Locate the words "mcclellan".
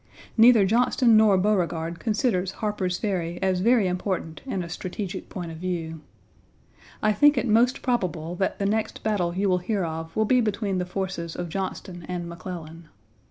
12.27-12.89